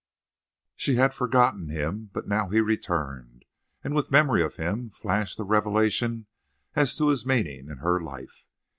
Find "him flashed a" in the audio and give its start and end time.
4.55-5.43